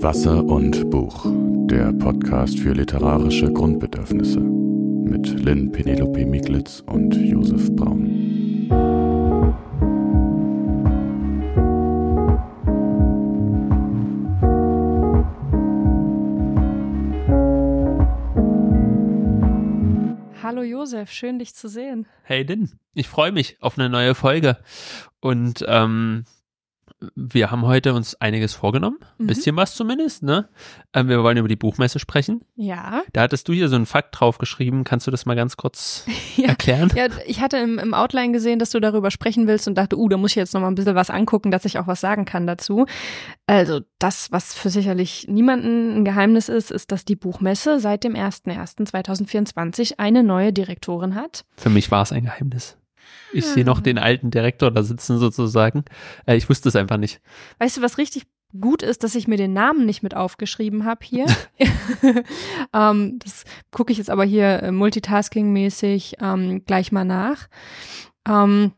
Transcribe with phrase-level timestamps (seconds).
[0.00, 1.26] Wasser und Buch,
[1.66, 8.68] der Podcast für literarische Grundbedürfnisse mit Lynn Penelope Miglitz und Josef Braun.
[20.40, 22.06] Hallo Josef, schön dich zu sehen.
[22.22, 24.58] Hey Lynn, ich freue mich auf eine neue Folge.
[25.20, 26.24] Und ähm,
[27.14, 28.98] wir haben heute uns einiges vorgenommen.
[29.18, 29.26] Ein Mhm.
[29.28, 30.48] bisschen was zumindest, ne?
[30.92, 32.40] Ähm, wir wollen über die Buchmesse sprechen.
[32.56, 33.02] Ja.
[33.12, 34.82] Da hattest du hier so einen Fakt draufgeschrieben.
[34.84, 36.04] Kannst du das mal ganz kurz
[36.36, 36.48] Ja.
[36.48, 36.90] erklären?
[36.96, 40.08] Ja, ich hatte im, im Outline gesehen, dass du darüber sprechen willst und dachte, uh,
[40.08, 42.24] da muss ich jetzt noch mal ein bisschen was angucken, dass ich auch was sagen
[42.24, 42.86] kann dazu.
[43.46, 48.14] Also, das, was für sicherlich niemanden ein Geheimnis ist, ist, dass die Buchmesse seit dem
[48.14, 51.44] 01.01.2024 eine neue Direktorin hat.
[51.56, 52.77] Für mich war es ein Geheimnis.
[53.32, 55.84] Ich sehe noch den alten Direktor da sitzen sozusagen.
[56.26, 57.20] Äh, ich wusste es einfach nicht.
[57.58, 58.26] Weißt du, was richtig
[58.58, 61.26] gut ist, dass ich mir den Namen nicht mit aufgeschrieben habe hier.
[62.72, 67.48] ähm, das gucke ich jetzt aber hier äh, multitasking-mäßig ähm, gleich mal nach.
[68.26, 68.72] Ähm,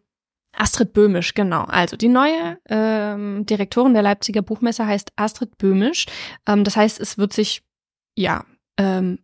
[0.53, 1.65] Astrid Böhmisch, genau.
[1.65, 6.06] Also die neue ähm, Direktorin der Leipziger Buchmesse heißt Astrid Böhmisch.
[6.47, 7.62] Ähm, das heißt, es wird sich
[8.17, 8.59] ja ähm,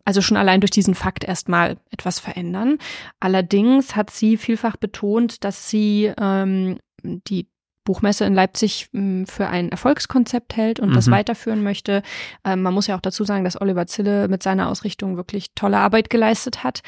[0.05, 2.79] also schon allein durch diesen Fakt erstmal etwas verändern.
[3.21, 7.49] Allerdings hat sie vielfach betont, dass sie ähm, die
[7.85, 11.13] Buchmesse in Leipzig mh, für ein Erfolgskonzept hält und das Mhm.
[11.13, 12.03] weiterführen möchte.
[12.45, 15.79] Ähm, man muss ja auch dazu sagen, dass Oliver Zille mit seiner Ausrichtung wirklich tolle
[15.79, 16.83] Arbeit geleistet hat.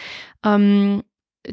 [0.44, 1.05] Ähm,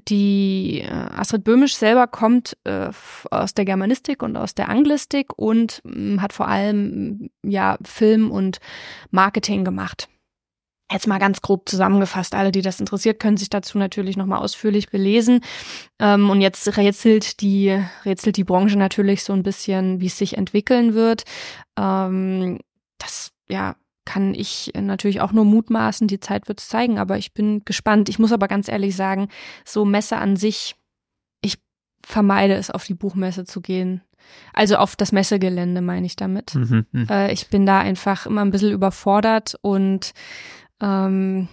[0.10, 2.90] die äh, Astrid Böhmisch selber kommt äh,
[3.30, 8.32] aus der Germanistik und aus der Anglistik und mh, hat vor allem mh, ja Film
[8.32, 8.58] und
[9.12, 10.10] Marketing gemacht.
[10.92, 12.36] Jetzt mal ganz grob zusammengefasst.
[12.36, 15.42] Alle, die das interessiert, können sich dazu natürlich nochmal ausführlich belesen.
[16.00, 20.38] Ähm, und jetzt rätselt die, rätselt die Branche natürlich so ein bisschen, wie es sich
[20.38, 21.24] entwickeln wird.
[21.78, 22.60] Ähm,
[23.00, 23.76] das, ja,
[24.06, 26.08] kann ich natürlich auch nur mutmaßen.
[26.08, 28.08] Die Zeit wird es zeigen, aber ich bin gespannt.
[28.08, 29.30] Ich muss aber ganz ehrlich sagen,
[29.66, 30.76] so Messe an sich,
[31.42, 31.58] ich
[32.06, 34.02] vermeide es, auf die Buchmesse zu gehen.
[34.54, 36.56] Also auf das Messegelände meine ich damit.
[36.56, 37.08] Mhm, mhm.
[37.10, 40.14] Äh, ich bin da einfach immer ein bisschen überfordert und
[40.82, 41.48] ähm,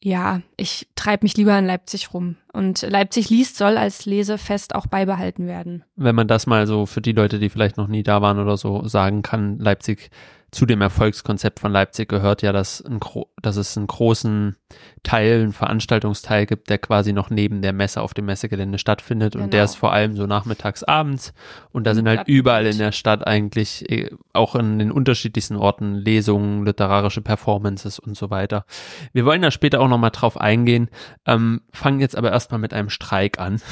[0.00, 2.36] ja, ich treibe mich lieber in Leipzig rum.
[2.52, 5.84] Und Leipzig liest soll als Lesefest auch beibehalten werden.
[5.96, 8.56] Wenn man das mal so für die Leute, die vielleicht noch nie da waren oder
[8.56, 10.10] so, sagen kann, Leipzig
[10.50, 13.00] zu dem Erfolgskonzept von Leipzig gehört ja, dass, ein,
[13.42, 14.56] dass es einen großen
[15.02, 19.36] Teil, einen Veranstaltungsteil gibt, der quasi noch neben der Messe auf dem Messegelände stattfindet.
[19.36, 19.64] Und der Genau.
[19.64, 21.34] ist vor allem so nachmittags, abends.
[21.70, 25.94] Und da sind halt überall in der Stadt eigentlich, eh, auch in den unterschiedlichsten Orten,
[25.94, 28.64] Lesungen, literarische Performances und so weiter.
[29.12, 30.88] Wir wollen da später auch nochmal drauf eingehen,
[31.26, 33.60] ähm, fangen jetzt aber erstmal mit einem Streik an.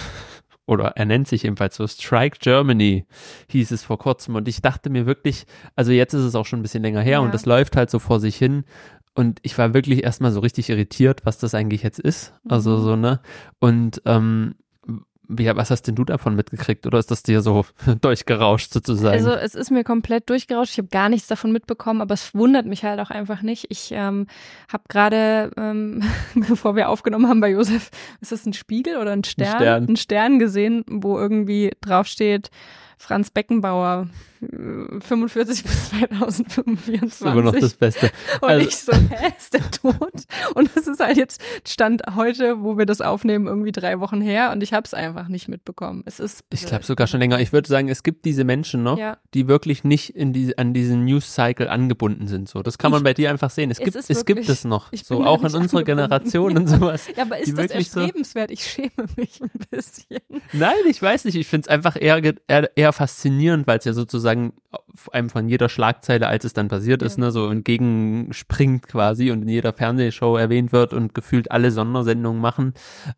[0.66, 3.06] Oder er nennt sich ebenfalls so Strike Germany,
[3.50, 4.34] hieß es vor kurzem.
[4.34, 5.47] Und ich dachte mir wirklich,
[5.77, 7.19] also jetzt ist es auch schon ein bisschen länger her Ja.
[7.21, 8.65] und das läuft halt so vor sich hin.
[9.15, 12.34] Und ich war wirklich erstmal so richtig irritiert, was das eigentlich jetzt ist.
[12.49, 12.82] Also Mhm.
[12.82, 13.21] so, ne?
[13.60, 14.56] Und ähm,
[15.29, 16.87] wie, was hast denn du davon mitgekriegt?
[16.87, 17.65] Oder ist das dir so
[18.01, 19.15] durchgerauscht sozusagen?
[19.15, 20.73] Also es ist mir komplett durchgerauscht.
[20.73, 23.67] Ich habe gar nichts davon mitbekommen, aber es wundert mich halt auch einfach nicht.
[23.69, 24.27] Ich ähm,
[24.73, 26.03] habe gerade, ähm,
[26.35, 29.57] bevor wir aufgenommen haben bei Josef, ist das ein Spiegel oder ein Stern?
[29.57, 29.89] Stern.
[29.89, 32.51] Ein Stern gesehen, wo irgendwie draufsteht,
[32.99, 34.09] Franz Beckenbauer,
[34.41, 37.01] äh, 45 bis 2025.
[37.01, 38.11] das ist immer noch das Beste.
[38.41, 40.25] Und Also- ich so, hä, ist der tot?
[40.55, 44.51] Und es ist halt jetzt Stand heute, wo wir das aufnehmen, irgendwie drei Wochen her
[44.53, 46.03] und ich habe es einfach nicht mitbekommen.
[46.07, 47.39] Es ist Ich glaube sogar schon länger.
[47.41, 49.19] Ich würde sagen, es gibt diese Menschen noch, Ja.
[49.34, 52.49] die wirklich nicht in die, an diesen News-Cycle angebunden sind.
[52.49, 53.71] So, das kann man Ich- bei dir einfach sehen.
[53.71, 54.91] Es Es gibt, ist es gibt wirklich- es noch.
[54.95, 55.84] So auch in unserer.
[55.84, 57.07] Generation und sowas.
[57.17, 58.51] Ja, aber ist das wirklich so- erstrebenswert?
[58.51, 60.19] Ich schäme mich ein bisschen.
[60.53, 61.34] Nein, ich weiß nicht.
[61.37, 65.49] Ich finde es einfach eher, eher, eher faszinierend, weil es ja sozusagen auf einem von
[65.49, 67.25] jeder Schlagzeile, als es dann passiert ist, Ja.
[67.25, 72.75] ne, so entgegenspringt quasi und in jeder Fernsehshow erwähnt wird und gefühlt alle Sondersendungen machen.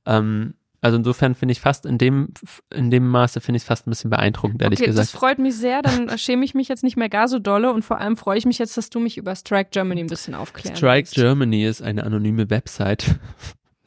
[0.06, 2.28] Ähm, also insofern finde ich fast in dem,
[2.72, 5.18] in dem Maße finde ich es fast ein bisschen beeindruckend, ehrlich Okay, das gesagt.
[5.18, 5.82] freut mich sehr.
[5.82, 8.46] Dann schäme ich mich jetzt nicht mehr gar so dolle und vor allem freue ich
[8.46, 10.78] mich jetzt, dass du mich über Strike Germany ein bisschen aufklärst.
[10.78, 13.16] Strike Germany ist eine anonyme Website.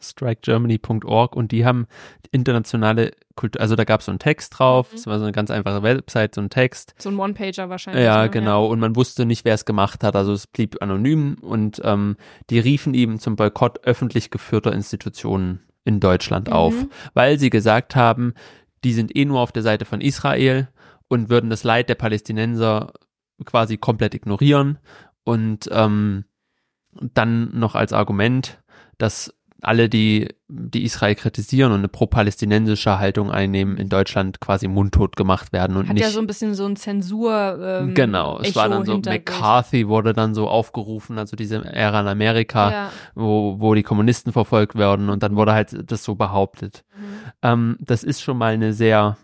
[0.02, 1.88] strikegermany.org und die haben
[2.32, 4.98] internationale Kultur, also da gab es so einen Text drauf, Mhm.
[4.98, 6.94] es war so eine ganz einfache Website, so ein Text.
[6.98, 8.04] So ein One-Pager wahrscheinlich.
[8.04, 8.30] Ja, ne?
[8.30, 8.68] genau.
[8.68, 10.16] Und man wusste nicht, wer es gemacht hat.
[10.16, 12.18] Also es blieb anonym und ähm,
[12.50, 16.54] die riefen eben zum Boykott öffentlich geführter Institutionen in Deutschland Mhm.
[16.54, 16.74] auf,
[17.14, 18.34] weil sie gesagt haben,
[18.84, 20.70] die sind eh nur auf der Seite von Israel
[21.08, 22.94] und würden das Leid der Palästinenser
[23.46, 24.78] quasi komplett ignorieren
[25.24, 26.26] und ähm,
[27.14, 28.62] dann noch als Argument,
[28.98, 35.16] dass alle, die, die Israel kritisieren und eine pro-palästinensische Haltung einnehmen, in Deutschland quasi mundtot
[35.16, 36.04] gemacht werden und Hat nicht.
[36.04, 37.60] ja so ein bisschen so ein Zensur.
[37.62, 39.10] Ähm, genau, es war Echo dann so.
[39.10, 42.92] McCarthy wurde dann so aufgerufen, also diese Ära in Amerika, Ja.
[43.16, 46.84] wo, wo die Kommunisten verfolgt werden und dann wurde halt das so behauptet.
[46.96, 47.04] Mhm.
[47.42, 49.18] Ähm, das ist schon mal eine sehr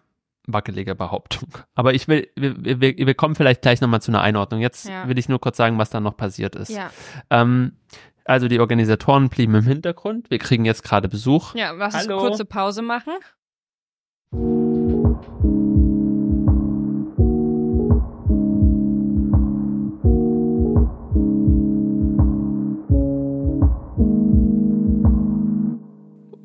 [0.48, 1.50] wackelige Behauptung.
[1.76, 4.62] Aber ich will, wir, wir, wir kommen vielleicht gleich nochmal zu einer Einordnung.
[4.62, 5.08] Jetzt Ja.
[5.10, 6.70] will ich nur kurz sagen, was da noch passiert ist.
[6.70, 6.90] Ja.
[7.30, 7.74] Ähm,
[8.28, 10.30] also die Organisatoren blieben im Hintergrund.
[10.30, 11.56] Wir kriegen jetzt gerade Besuch.
[11.56, 12.20] ja, lass uns Hallo.
[12.20, 13.14] kurze Pause machen.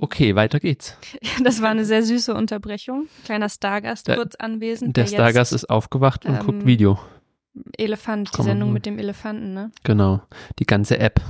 [0.01, 0.97] Okay, weiter geht's.
[1.45, 3.09] Das war eine sehr süße Unterbrechung.
[3.25, 4.97] Kleiner Stargast Der- kurz anwesend.
[4.97, 6.99] Der jetzt- Stargast ist aufgewacht und ähm, guckt Video.
[7.77, 9.71] Elefant, die Sendung mit dem Elefanten, ne?
[9.85, 10.23] Genau.
[10.59, 11.21] Die ganze App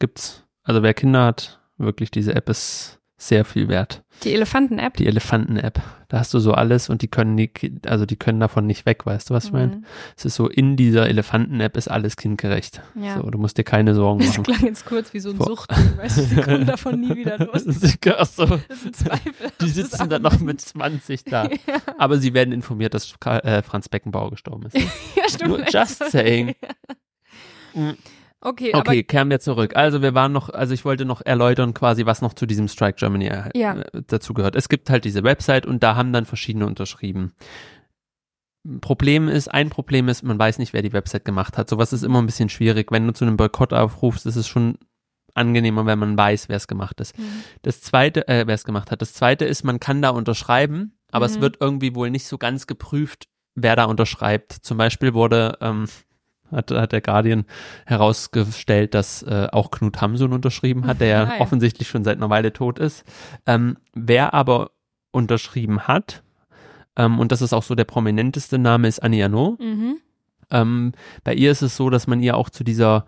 [0.00, 0.44] gibt's.
[0.64, 4.02] Also wer Kinder hat, wirklich diese App ist sehr viel wert.
[4.24, 4.96] Die Elefanten-App.
[4.96, 5.80] Die Elefanten-App.
[6.08, 7.50] Da hast du so alles und die können die,
[7.86, 9.76] also die können davon nicht weg, weißt du, was ich meine?
[9.76, 9.84] Mhm.
[10.16, 12.80] Es ist so, in dieser Elefanten-App ist alles kindgerecht.
[12.94, 13.16] Ja.
[13.18, 14.44] So, du musst dir keine Sorgen Das machen.
[14.44, 17.38] klang jetzt kurz wie so ein Vor- Suchtding, weißt du, sie kommen davon nie wieder
[17.38, 17.66] los.
[18.16, 19.32] Ach so, Das sind Zweifel.
[19.60, 21.44] die Das sitzen ist dann noch mit 20 da.
[21.66, 24.76] Ja, Aber sie werden informiert, dass äh, Franz Beckenbauer gestorben ist.
[25.16, 25.48] ja stimmt.
[25.50, 26.54] Nur just saying.
[27.74, 27.96] Mhm.
[28.42, 29.76] Okay, Okay, kehren wir zurück.
[29.76, 32.96] Also wir waren noch, also ich wollte noch erläutern quasi, was noch zu diesem Strike
[32.98, 33.82] Germany äh, Ja.
[34.06, 34.56] dazu gehört.
[34.56, 37.32] Es gibt halt diese Website und da haben dann verschiedene unterschrieben.
[38.80, 41.68] Problem ist, ein Problem ist, man weiß nicht, wer die Website gemacht hat.
[41.70, 42.90] Sowas ist immer ein bisschen schwierig.
[42.92, 44.76] Wenn du zu einem Boykott aufrufst, ist es schon
[45.34, 47.18] angenehmer, wenn man weiß, wer es gemacht ist.
[47.18, 47.24] Mhm.
[47.62, 49.00] Das zweite, äh, wer es gemacht hat.
[49.00, 51.42] Das zweite ist, man kann da unterschreiben, aber es Mhm.
[51.42, 54.52] wird irgendwie wohl nicht so ganz geprüft, wer da unterschreibt.
[54.52, 55.86] Zum Beispiel wurde, ähm,
[56.52, 57.44] hat, hat der Guardian
[57.86, 61.40] herausgestellt, dass äh, auch Knut Hamsun unterschrieben hat, der ja Ah, ja.
[61.40, 63.04] offensichtlich schon seit einer Weile tot ist.
[63.46, 64.70] Ähm, wer aber
[65.12, 66.22] unterschrieben hat,
[66.96, 69.60] ähm, und das ist auch so der prominenteste Name, ist Annie Arnaud.
[69.60, 69.96] Mhm.
[70.50, 70.92] Ähm,
[71.24, 73.06] bei ihr ist es so, dass man ihr auch zu dieser,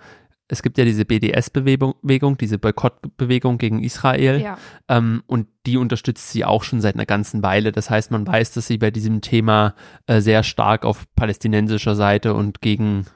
[0.49, 4.41] es gibt ja diese BDS-Bewegung, Bewegung, diese Boykottbewegung gegen Israel.
[4.41, 4.59] Ja.
[4.89, 7.73] Ähm, und die unterstützt sie auch schon seit einer ganzen Weile.
[7.73, 9.75] Das heißt, man weiß, dass sie bei diesem Thema
[10.07, 13.07] äh, sehr stark auf palästinensischer Seite und gegen,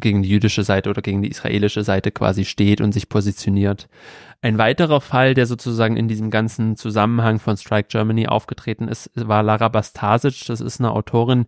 [0.00, 3.88] gegen die jüdische Seite oder gegen die israelische Seite quasi steht und sich positioniert.
[4.42, 9.42] Ein weiterer Fall, der sozusagen in diesem ganzen Zusammenhang von Strike Germany aufgetreten ist, war
[9.42, 10.46] Lara Bastasic.
[10.46, 11.46] Das ist eine Autorin,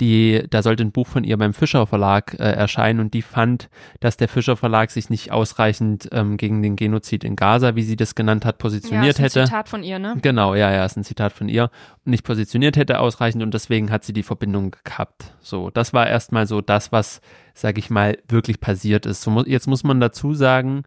[0.00, 3.68] die, da sollte ein Buch von ihr beim Fischer Verlag äh, erscheinen und die fand,
[4.00, 7.96] dass der Fischer Verlag sich nicht ausreichend ähm, gegen den Genozid in Gaza, wie sie
[7.96, 9.44] das genannt hat, ja, positioniert ist ein hätte.
[9.44, 10.16] Zitat von ihr, ne?
[10.22, 11.70] Genau, ja, ja, ist ein Zitat von ihr.
[12.04, 15.32] Nicht positioniert hätte ausreichend und deswegen hat sie die Verbindung gehabt.
[15.40, 17.20] So, das war erstmal so das, was,
[17.58, 19.22] sag ich mal, wirklich passiert ist.
[19.22, 20.84] So, jetzt muss man dazu sagen,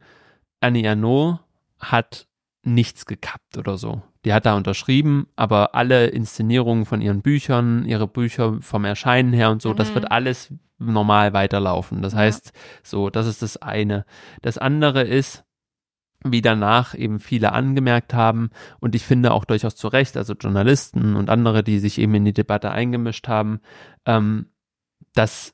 [0.61, 1.39] Annie Arnaud
[1.79, 2.27] hat
[2.63, 4.01] nichts gekappt oder so.
[4.23, 9.49] Die hat da unterschrieben, aber alle Inszenierungen von ihren Büchern, ihre Bücher vom Erscheinen her
[9.51, 9.95] und so, das Mhm.
[9.95, 12.01] wird alles normal weiterlaufen.
[12.01, 12.19] Das Ja.
[12.19, 12.53] heißt,
[12.83, 14.05] so, das ist das eine.
[14.41, 15.43] Das andere ist,
[16.23, 21.15] wie danach eben viele angemerkt haben, und ich finde auch durchaus zu Recht, also Journalisten
[21.15, 23.59] und andere, die sich eben in die Debatte eingemischt haben,
[24.05, 24.45] ähm,
[25.15, 25.53] dass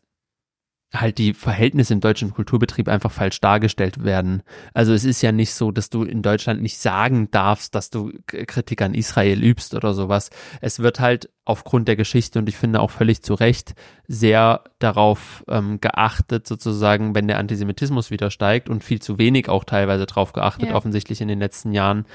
[0.93, 4.41] halt die Verhältnisse im deutschen Kulturbetrieb einfach falsch dargestellt werden.
[4.73, 8.11] Also es ist ja nicht so, dass du in Deutschland nicht sagen darfst, dass du
[8.25, 10.29] Kritik an Israel übst oder sowas.
[10.61, 13.73] Es wird halt aufgrund der Geschichte und ich finde auch völlig zu Recht
[14.07, 19.65] sehr darauf ähm, geachtet, sozusagen, wenn der Antisemitismus wieder steigt und viel zu wenig auch
[19.65, 20.75] teilweise drauf geachtet, Ja.
[20.75, 22.05] offensichtlich in den letzten Jahren.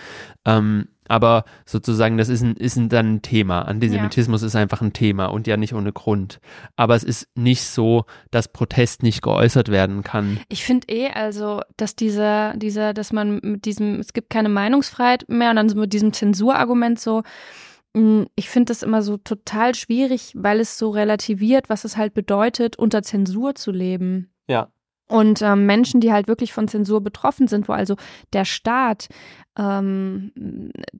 [0.47, 3.63] Ähm, aber sozusagen, das ist ein, ist ein, dann ein Thema.
[3.63, 6.41] Antisemitismus ist einfach ein Thema und ja nicht ohne Grund.
[6.77, 10.39] Aber es ist nicht so, dass Protest nicht geäußert werden kann.
[10.49, 15.29] Ich finde eh, also, dass dieser, dieser, dass man mit diesem, es gibt keine Meinungsfreiheit
[15.29, 17.23] mehr und dann so mit diesem Zensurargument so,
[17.95, 22.15] mh, ich finde das immer so total schwierig, weil es so relativiert, was es halt
[22.15, 24.31] bedeutet, unter Zensur zu leben.
[24.49, 24.69] Ja.
[25.13, 27.97] Und ähm, Menschen, die halt wirklich von Zensur betroffen sind, wo also
[28.33, 29.09] der Staat
[29.59, 30.33] ähm,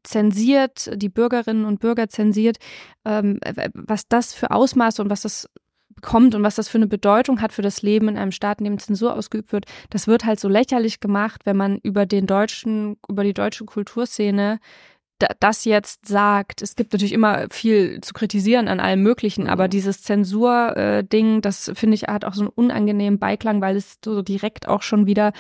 [0.03, 2.59] zensiert, die Bürgerinnen und Bürger zensiert,
[3.07, 3.41] ähm,
[3.73, 5.49] was das für Ausmaße und was das
[5.95, 8.65] bekommt und was das für eine Bedeutung hat für das Leben in einem Staat, in
[8.65, 12.99] dem Zensur ausgeübt wird, das wird halt so lächerlich gemacht, wenn man über den deutschen,
[13.09, 14.59] über die deutsche Kulturszene
[15.41, 16.63] das jetzt sagt.
[16.63, 21.95] Es gibt natürlich immer viel zu kritisieren an allem Möglichen, aber dieses Zensur-Ding, das finde
[21.95, 25.33] ich, hat auch so einen unangenehmen Beiklang, weil es so direkt auch schon wieder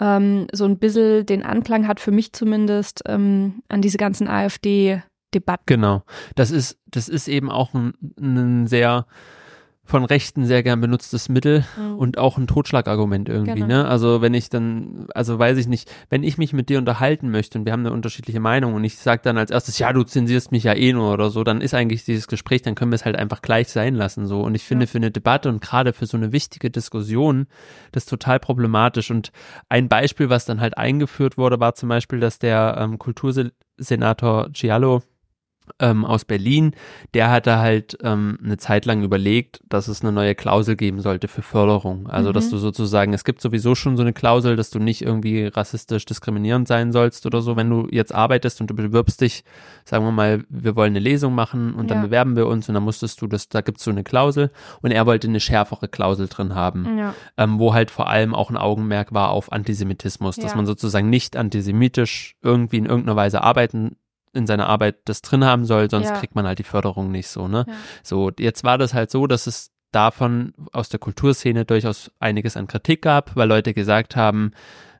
[0.00, 5.64] ähm, so ein bisschen den Anklang hat, für mich zumindest, ähm, an diese ganzen AfD-Debatten.
[5.66, 6.02] Genau.
[6.34, 9.06] Das ist, das ist eben auch ein, ein sehr
[9.86, 11.96] von Rechten sehr gern benutztes Mittel Mhm.
[11.98, 13.66] und auch ein Totschlagargument irgendwie, Genau.
[13.66, 13.88] ne?
[13.88, 17.58] Also wenn ich dann, also weiß ich nicht, wenn ich mich mit dir unterhalten möchte
[17.58, 20.50] und wir haben eine unterschiedliche Meinung und ich sage dann als erstes, ja, du zensierst
[20.52, 23.04] mich ja eh nur oder so, dann ist eigentlich dieses Gespräch, dann können wir es
[23.04, 24.40] halt einfach gleich sein lassen so.
[24.42, 24.90] Und ich finde Ja.
[24.90, 27.46] für eine Debatte und gerade für so eine wichtige Diskussion
[27.92, 29.10] das total problematisch.
[29.10, 29.30] Und
[29.68, 35.02] ein Beispiel, was dann halt eingeführt wurde, war zum Beispiel, dass der ähm, Kultursenator Giallo
[35.80, 36.72] ähm, aus Berlin,
[37.14, 41.28] der hatte halt ähm, eine Zeit lang überlegt, dass es eine neue Klausel geben sollte
[41.28, 42.06] für Förderung.
[42.08, 42.50] Also, dass Mhm.
[42.50, 46.68] du sozusagen, es gibt sowieso schon so eine Klausel, dass du nicht irgendwie rassistisch diskriminierend
[46.68, 49.44] sein sollst oder so, wenn du jetzt arbeitest und du bewirbst dich,
[49.84, 52.04] sagen wir mal, wir wollen eine Lesung machen und dann Ja.
[52.06, 54.50] bewerben wir uns und dann musstest du das, da gibt's so eine Klausel
[54.82, 57.14] und er wollte eine schärfere Klausel drin haben Ja.
[57.36, 60.56] ähm, wo halt vor allem auch ein Augenmerk war auf Antisemitismus, dass Ja.
[60.56, 63.96] man sozusagen nicht antisemitisch irgendwie in irgendeiner Weise arbeiten
[64.36, 66.18] in seiner Arbeit das drin haben soll, sonst Ja.
[66.18, 67.64] kriegt man halt die Förderung nicht so, ne?
[67.66, 67.74] Ja.
[68.02, 72.66] So, jetzt war das halt so, dass es davon aus der Kulturszene durchaus einiges an
[72.66, 74.52] Kritik gab, weil Leute gesagt haben,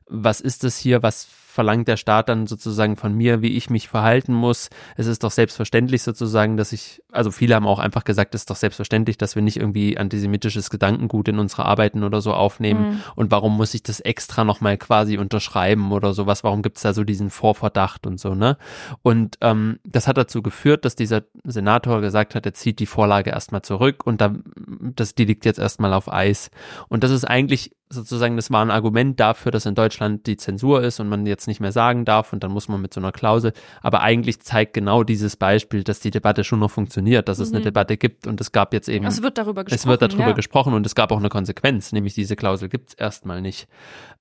[0.07, 1.27] was ist das hier, was
[1.57, 4.69] verlangt der Staat dann sozusagen von mir, wie ich mich verhalten muss.
[4.95, 8.51] Es ist doch selbstverständlich sozusagen, dass ich, also viele haben auch einfach gesagt, es ist
[8.51, 12.89] doch selbstverständlich, dass wir nicht irgendwie antisemitisches Gedankengut in unsere Arbeiten oder so aufnehmen.
[12.89, 13.01] Mhm.
[13.15, 16.43] Und warum muss ich das extra nochmal quasi unterschreiben oder sowas?
[16.43, 18.59] Warum gibt es da so diesen Vorverdacht und so, ne?
[19.01, 23.31] Und ähm, das hat dazu geführt, dass dieser Senator gesagt hat, er zieht die Vorlage
[23.31, 24.35] erstmal zurück und da,
[24.95, 26.51] das, die liegt jetzt erstmal auf Eis.
[26.87, 30.83] Und das ist eigentlich sozusagen, das war ein Argument dafür, dass in Deutschland die Zensur
[30.83, 33.11] ist und man jetzt nicht mehr sagen darf und dann muss man mit so einer
[33.11, 33.53] Klausel.
[33.81, 37.59] Aber eigentlich zeigt genau dieses Beispiel, dass die Debatte schon noch funktioniert, dass es eine
[37.59, 37.63] Mhm.
[37.63, 39.79] Debatte gibt und es gab jetzt eben Es wird darüber gesprochen.
[39.79, 40.31] es wird darüber ja.
[40.33, 43.67] gesprochen und es gab auch eine Konsequenz, nämlich diese Klausel gibt's erstmal nicht.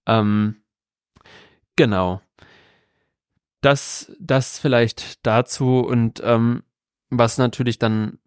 [0.06, 0.56] Ähm,
[1.76, 2.20] genau.
[3.60, 6.62] Das, das vielleicht dazu und ähm,
[7.10, 8.18] was natürlich dann,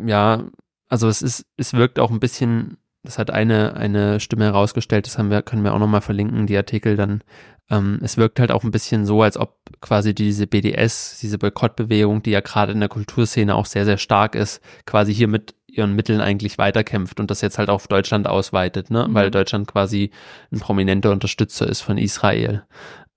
[0.00, 0.44] ja,
[0.88, 5.18] also es ist, es wirkt auch ein bisschen, das hat eine, eine Stimme herausgestellt, das
[5.18, 7.22] haben wir, können wir auch nochmal verlinken, die Artikel dann.
[7.70, 12.22] Ähm, es wirkt halt auch ein bisschen so, als ob quasi diese BDS, diese Boykottbewegung,
[12.22, 15.94] die ja gerade in der Kulturszene auch sehr, sehr stark ist, quasi hier mit ihren
[15.94, 19.08] Mitteln eigentlich weiterkämpft und das jetzt halt auf Deutschland ausweitet, ne?
[19.08, 19.14] Mhm.
[19.14, 20.10] Weil Deutschland quasi
[20.52, 22.64] ein prominenter Unterstützer ist von Israel.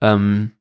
[0.01, 0.51] Ähm,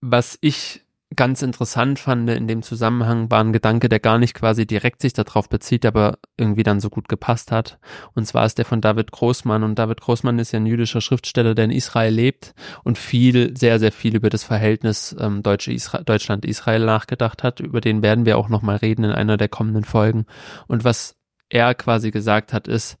[0.00, 4.66] was ich ganz interessant fand in dem Zusammenhang, war ein Gedanke, der gar nicht quasi
[4.66, 7.78] direkt sich darauf bezieht, aber irgendwie dann so gut gepasst hat.
[8.14, 9.62] Und zwar ist der von David Großmann.
[9.62, 13.78] Und David Großmann ist ja ein jüdischer Schriftsteller, der in Israel lebt und viel, sehr,
[13.78, 17.60] sehr viel über das Verhältnis ähm, Deutschland-Israel nachgedacht hat.
[17.60, 20.26] Über den werden wir auch nochmal reden in einer der kommenden Folgen.
[20.66, 21.16] Und was
[21.48, 22.98] er quasi gesagt hat, ist,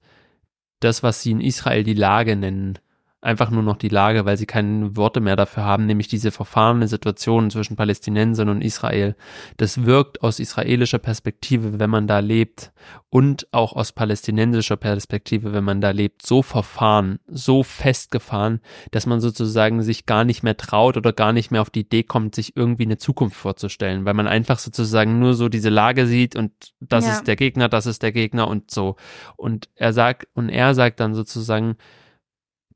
[0.80, 2.78] das, was sie in Israel die Lage nennen,
[3.26, 6.88] einfach nur noch die Lage, weil sie keine Worte mehr dafür haben, nämlich diese verfahrene
[6.88, 9.16] Situation zwischen Palästinensern und Israel.
[9.56, 12.72] Das wirkt aus israelischer Perspektive, wenn man da lebt,
[13.10, 19.20] und auch aus palästinensischer Perspektive, wenn man da lebt, so verfahren, so festgefahren, dass man
[19.20, 22.56] sozusagen sich gar nicht mehr traut oder gar nicht mehr auf die Idee kommt, sich
[22.56, 27.06] irgendwie eine Zukunft vorzustellen, weil man einfach sozusagen nur so diese Lage sieht und das
[27.06, 27.12] Ja.
[27.12, 28.96] ist der Gegner, das ist der Gegner und so.
[29.36, 31.76] Und er sagt, und er sagt dann sozusagen,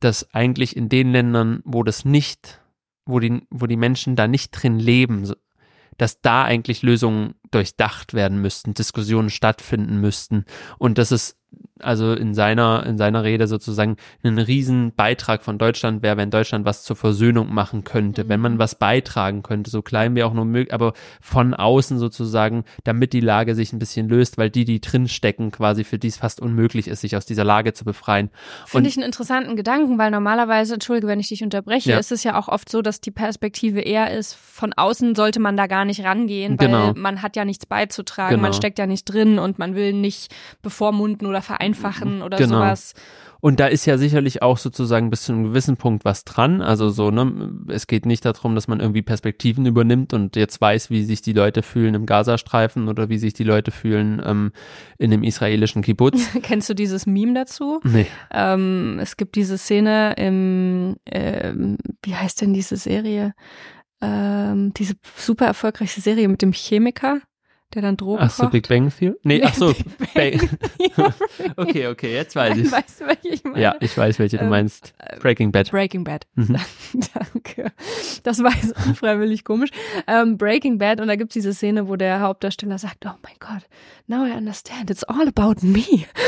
[0.00, 2.60] dass eigentlich in den Ländern, wo das nicht,
[3.06, 5.32] wo die, wo die Menschen da nicht drin leben,
[5.98, 10.44] dass da eigentlich Lösungen durchdacht werden müssten, Diskussionen stattfinden müssten
[10.78, 11.36] und dass es
[11.82, 16.66] also in seiner, in seiner Rede sozusagen ein riesen Beitrag von Deutschland wäre, wenn Deutschland
[16.66, 18.58] was zur Versöhnung machen könnte, wenn man Mhm.
[18.58, 20.92] was beitragen könnte, so klein wie auch nur möglich, aber
[21.22, 25.50] von außen sozusagen, damit die Lage sich ein bisschen löst, weil die, die drin stecken,
[25.52, 28.28] quasi für die es fast unmöglich ist, sich aus dieser Lage zu befreien.
[28.66, 31.98] Finde ich einen interessanten Gedanken, weil normalerweise, entschuldige, wenn ich dich unterbreche, Ja.
[31.98, 35.56] ist es ja auch oft so, dass die Perspektive eher ist, von außen sollte man
[35.56, 36.92] da gar nicht rangehen, weil Genau.
[36.94, 38.42] man hat ja nichts beizutragen, Genau.
[38.42, 40.30] man steckt ja nicht drin und man will nicht
[40.60, 42.58] bevormunden oder vereinfachen oder Genau.
[42.58, 42.94] sowas.
[43.42, 46.60] Und da ist ja sicherlich auch sozusagen bis zu einem gewissen Punkt was dran.
[46.60, 50.90] Also so, ne, es geht nicht darum, dass man irgendwie Perspektiven übernimmt und jetzt weiß,
[50.90, 54.52] wie sich die Leute fühlen im Gazastreifen oder wie sich die Leute fühlen ähm,
[54.98, 56.20] in dem israelischen Kibbutz.
[56.42, 57.80] Kennst du dieses Meme dazu?
[57.82, 58.06] Nee.
[58.30, 63.32] Ähm, es gibt diese Szene im, ähm, wie heißt denn diese Serie?
[64.02, 67.20] Ähm, diese super erfolgreiche Serie mit dem Chemiker,
[67.74, 68.52] der dann Drogen Ach so, kocht.
[68.52, 69.16] Big Bang Theory?
[69.22, 69.74] Nee, ach so.
[70.14, 70.48] Bang
[71.56, 72.70] okay, okay, jetzt weiß ich.
[72.70, 73.60] Weißt du, welche ich meine?
[73.60, 74.94] Ja, ich weiß, welche du Ähm, meinst.
[75.20, 75.70] Breaking Bad.
[75.70, 76.26] Breaking Bad.
[76.34, 76.56] Mhm.
[77.14, 77.72] Danke.
[78.22, 79.70] Das war jetzt unfreiwillig komisch.
[80.06, 83.68] Ähm, Breaking Bad und da gibt's diese Szene, wo der Hauptdarsteller sagt, oh mein Gott,
[84.06, 85.84] now I understand, it's all about me.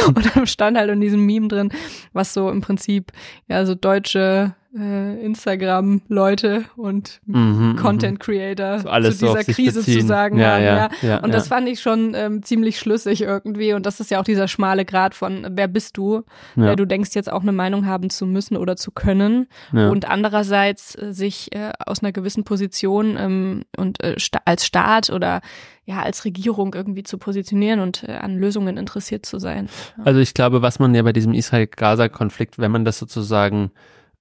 [0.08, 1.70] Und dann stand halt in diesem Meme drin,
[2.12, 3.12] was so im Prinzip
[3.48, 9.82] ja so deutsche äh, Instagram-Leute und Mhm, Content Creator So zu so dieser sich Krise
[9.82, 10.62] zu sagen Ja, haben.
[10.62, 13.74] ja, Ja, ja, und das fand ich schon ähm, ziemlich schlüssig irgendwie.
[13.74, 16.22] Und das ist ja auch dieser schmale Grad von, wer bist du?
[16.54, 19.46] Wer du denkst jetzt auch eine Meinung haben zu müssen oder zu können.
[19.72, 25.10] Und andererseits äh, sich äh, aus einer gewissen Position ähm, und äh, sta als Staat
[25.10, 25.40] oder
[25.84, 29.68] ja als Regierung irgendwie zu positionieren und äh, an Lösungen interessiert zu sein.
[30.04, 33.70] Also ich glaube, was man ja bei diesem Israel-Gaza-Konflikt, wenn man das sozusagen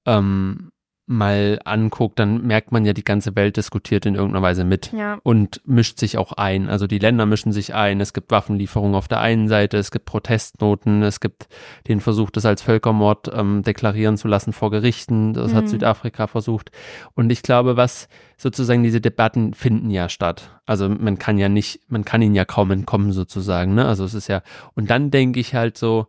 [0.05, 0.71] ähm,
[1.11, 5.19] mal anguckt, dann merkt man ja, die ganze Welt diskutiert in irgendeiner Weise mit ja.
[5.23, 6.69] und mischt sich auch ein.
[6.69, 7.99] Also die Länder mischen sich ein.
[7.99, 11.47] Es gibt Waffenlieferungen auf der einen Seite, es gibt Protestnoten, es gibt
[11.87, 15.33] den Versuch, das als Völkermord ähm, deklarieren zu lassen vor Gerichten.
[15.33, 15.69] Das hat Mhm.
[15.69, 16.71] Südafrika versucht.
[17.13, 20.61] Und ich glaube, was sozusagen diese Debatten finden ja statt.
[20.65, 23.75] Also man kann ja nicht, man kann ihnen ja kaum entkommen sozusagen.
[23.75, 23.85] Ne?
[23.85, 24.43] Also es ist ja.
[24.75, 26.07] Und dann denke ich halt so,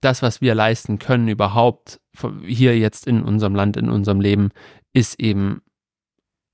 [0.00, 2.00] das, was wir leisten können überhaupt
[2.44, 4.50] hier jetzt in unserem Land, in unserem Leben,
[4.92, 5.62] ist eben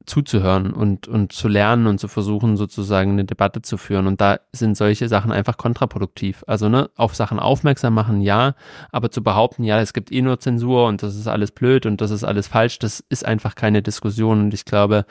[0.06, 4.06] zuzuhören und, und zu lernen und zu versuchen, sozusagen eine Debatte zu führen.
[4.06, 6.44] Und da sind solche Sachen einfach kontraproduktiv.
[6.46, 8.54] Also, ne, auf Sachen aufmerksam machen, ja,
[8.92, 12.00] aber zu behaupten, ja, es gibt eh nur Zensur und das ist alles blöd und
[12.00, 14.40] das ist alles falsch, das ist einfach keine Diskussion.
[14.40, 15.06] Und ich glaube,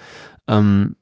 [0.48, 0.96] ähm,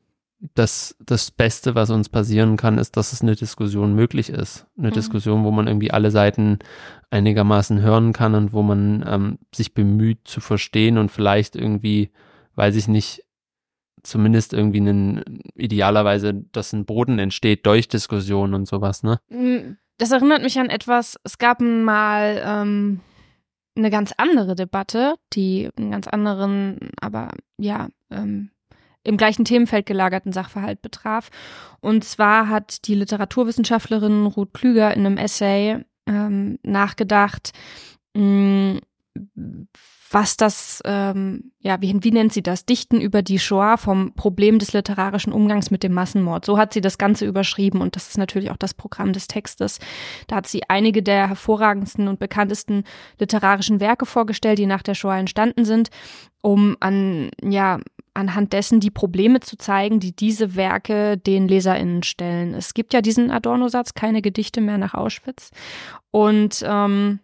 [0.55, 4.65] das, das Beste, was uns passieren kann, ist, dass es eine Diskussion möglich ist.
[4.77, 4.93] Eine Mhm.
[4.93, 6.59] Diskussion, wo man irgendwie alle Seiten
[7.11, 12.11] einigermaßen hören kann und wo man ähm, sich bemüht zu verstehen und vielleicht irgendwie,
[12.55, 13.23] weiß ich nicht,
[14.03, 19.19] zumindest irgendwie einen, idealerweise, dass ein Boden entsteht durch Diskussion und sowas, ne?
[19.29, 22.99] Mm, Das erinnert mich an etwas, es gab mal ähm,
[23.77, 27.29] eine ganz andere Debatte, die einen ganz anderen, aber
[27.59, 28.49] ja, ähm,
[29.03, 31.29] im gleichen Themenfeld gelagerten Sachverhalt betraf.
[31.79, 37.51] Und zwar hat die Literaturwissenschaftlerin Ruth Klüger in einem Essay ähm, nachgedacht,
[38.13, 38.79] mh,
[40.13, 42.65] was das, ähm, ja, wie, wie nennt sie das?
[42.65, 46.45] Dichten über die Shoah vom Problem des literarischen Umgangs mit dem Massenmord.
[46.45, 49.79] So hat sie das Ganze überschrieben und das ist natürlich auch das Programm des Textes.
[50.27, 52.83] Da hat sie einige der hervorragendsten und bekanntesten
[53.19, 55.89] literarischen Werke vorgestellt, die nach der Shoah entstanden sind,
[56.41, 57.79] um an, ja,
[58.13, 62.53] anhand dessen die Probleme zu zeigen, die diese Werke den LeserInnen stellen.
[62.53, 65.51] Es gibt ja diesen Adorno-Satz, keine Gedichte mehr nach Auschwitz.
[66.11, 67.19] Und ähm,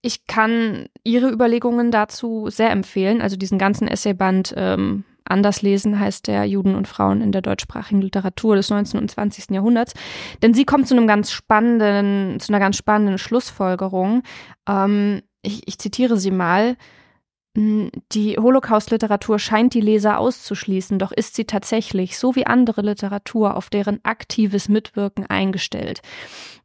[0.00, 3.20] ich kann Ihre Überlegungen dazu sehr empfehlen.
[3.20, 8.02] Also diesen ganzen Essayband ähm, Anders lesen heißt der Juden und Frauen in der deutschsprachigen
[8.02, 9.00] Literatur des 19.
[9.00, 9.50] und 20.
[9.50, 9.94] Jahrhunderts.
[10.42, 14.22] Denn sie kommt zu einem ganz spannenden, zu einer ganz spannenden Schlussfolgerung.
[14.68, 16.76] Ähm, ich, ich zitiere sie mal.
[17.54, 23.68] Die Holocaust-Literatur scheint die Leser auszuschließen, doch ist sie tatsächlich, so wie andere Literatur, auf
[23.68, 26.00] deren aktives Mitwirken eingestellt.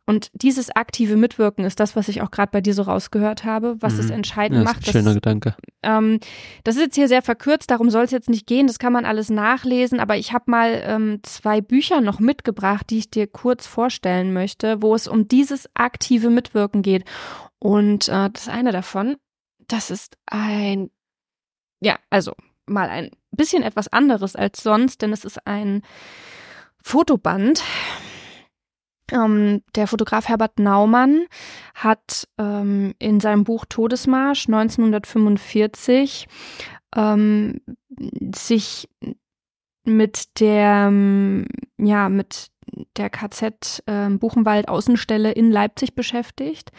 [0.05, 3.75] Und dieses aktive Mitwirken ist das, was ich auch gerade bei dir so rausgehört habe,
[3.81, 3.99] was Mhm.
[3.99, 4.79] es entscheidend Ja, macht.
[4.79, 5.57] ist ein schöner Gedanke.
[5.83, 6.21] Ähm,
[6.63, 9.03] das ist jetzt hier sehr verkürzt, darum soll es jetzt nicht gehen, das kann man
[9.03, 13.67] alles nachlesen, aber ich habe mal ähm, zwei Bücher noch mitgebracht, die ich dir kurz
[13.67, 17.03] vorstellen möchte, wo es um dieses aktive Mitwirken geht.
[17.59, 19.17] Und äh, das eine davon,
[19.67, 20.89] das ist ein,
[21.79, 22.33] ja, also
[22.65, 25.83] mal ein bisschen etwas anderes als sonst, denn es ist ein
[26.83, 27.63] Fotoband.
[29.11, 31.25] Ähm, der Fotograf Herbert Naumann
[31.73, 36.27] hat ähm, in seinem Buch Todesmarsch 1945
[36.95, 37.61] ähm,
[38.35, 38.89] sich
[39.85, 40.91] mit der,
[41.77, 42.51] ja, mit
[42.97, 46.71] der KZ äh, Buchenwald Außenstelle in Leipzig beschäftigt.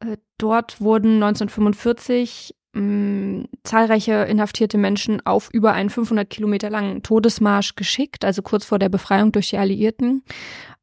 [0.00, 7.74] Äh, dort wurden 1945 mh, zahlreiche inhaftierte Menschen auf über einen 500 Kilometer langen Todesmarsch
[7.76, 10.22] geschickt, also kurz vor der Befreiung durch die Alliierten.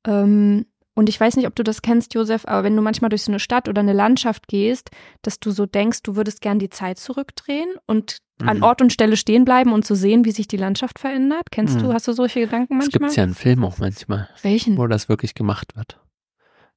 [0.06, 3.24] Ähm, und ich weiß nicht, ob du das kennst, Josef, aber wenn du manchmal durch
[3.24, 4.92] so eine Stadt oder eine Landschaft gehst,
[5.24, 8.50] dass du so denkst, du würdest gern die Zeit zurückdrehen und Mhm.
[8.50, 11.52] an Ort und Stelle stehen bleiben und zu sehen, wie sich die Landschaft verändert.
[11.52, 11.84] Kennst Mhm.
[11.84, 13.00] du, hast du solche Gedanken manchmal?
[13.02, 14.76] gibt's ja in Filmen auch manchmal, Welchen?
[14.78, 16.00] wo das wirklich gemacht wird.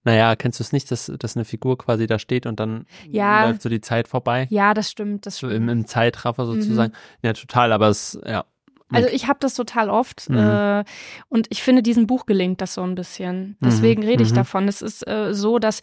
[0.06, 3.46] Naja, kennst du es nicht, dass, dass eine Figur quasi da steht und dann Ja.
[3.48, 4.46] läuft so die Zeit vorbei?
[4.50, 5.64] Ja, das stimmt, das So stimmt.
[5.64, 6.92] im, im Zeitraffer sozusagen.
[7.22, 8.44] Ja, total, aber es, ja.
[8.92, 10.36] Also ich habe das total oft Mhm.
[10.38, 10.84] äh,
[11.28, 13.56] und ich finde, diesem Buch gelingt das so ein bisschen.
[13.60, 14.36] Deswegen Mhm, rede ich mhm.
[14.36, 14.68] davon.
[14.68, 15.80] Es ist äh, so, dass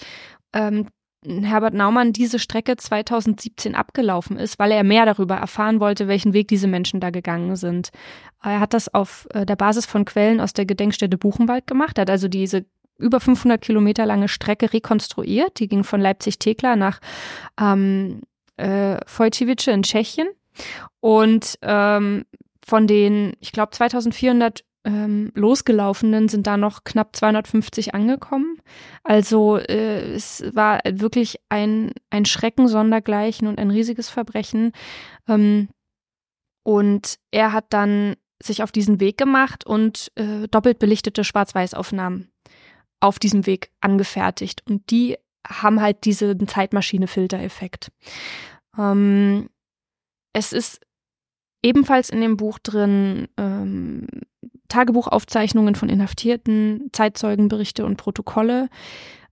[0.53, 0.87] ähm,
[1.25, 6.47] Herbert Naumann diese Strecke 2017 abgelaufen ist, weil er mehr darüber erfahren wollte, welchen Weg
[6.47, 7.89] diese Menschen da gegangen sind.
[8.41, 11.97] Er hat das auf äh, der Basis von Quellen aus der Gedenkstätte Buchenwald gemacht.
[11.97, 12.65] Er hat also diese
[13.03, 15.59] über 500 Kilometer lange Strecke rekonstruiert.
[15.59, 16.99] Die ging von Leipzig-Tekla nach
[17.59, 18.21] ähm,
[18.57, 20.27] äh, Wojciech in Tschechien.
[20.99, 22.25] Und ähm,
[22.65, 28.57] von den, ich glaube, 2400 ähm, Losgelaufenen sind da noch knapp 250 angekommen.
[29.03, 34.71] Also äh, es war wirklich ein, ein Schrecken sondergleichen und ein riesiges Verbrechen.
[35.27, 35.69] Ähm,
[36.63, 42.29] und er hat dann sich auf diesen Weg gemacht und äh, doppelt belichtete Schwarz-Weiß-Aufnahmen
[43.03, 44.63] auf diesem Weg angefertigt.
[44.67, 47.91] Und die haben halt diesen Zeitmaschine-Filter-Effekt.
[48.77, 49.49] Ähm,
[50.31, 50.79] es ist
[51.61, 54.07] ebenfalls in dem Buch drin ähm,
[54.69, 58.69] Tagebuchaufzeichnungen von Inhaftierten, Zeitzeugenberichte und Protokolle.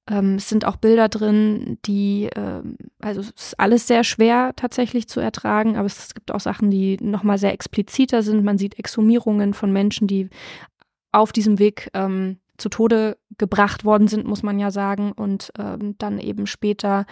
[0.10, 5.08] Ähm, es sind auch Bilder drin, die, ähm, also es ist alles sehr schwer tatsächlich
[5.08, 8.44] zu ertragen, aber es gibt auch Sachen, die nochmal sehr expliziter sind.
[8.44, 10.30] Man sieht Exhumierungen von Menschen, die
[11.14, 15.96] auf diesem Weg ähm, zu Tode gebracht worden sind, muss man ja sagen, und ähm,
[15.98, 17.06] dann eben später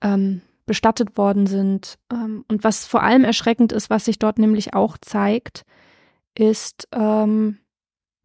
[0.00, 1.98] ähm, bestattet worden sind.
[2.12, 5.64] Ähm, und was vor allem erschreckend ist, was sich dort nämlich auch zeigt,
[6.36, 7.58] ist, ähm,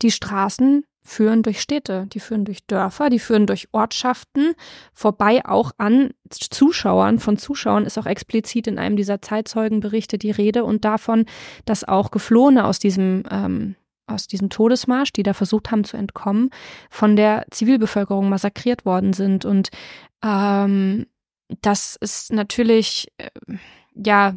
[0.02, 4.54] die Straßen führen durch Städte, die führen durch Dörfer, die führen durch Ortschaften,
[4.94, 7.20] vorbei auch an Zuschauern.
[7.20, 11.26] Von Zuschauern ist auch explizit in einem dieser Zeitzeugenberichte die Rede und davon,
[11.66, 13.76] dass auch Geflohene aus diesem ähm,
[14.10, 16.50] aus diesem Todesmarsch, die da versucht haben zu entkommen,
[16.90, 19.46] von der Zivilbevölkerung massakriert worden sind.
[19.46, 19.70] Und
[20.24, 21.06] ähm,
[21.62, 23.30] das ist natürlich äh,
[23.96, 24.36] ja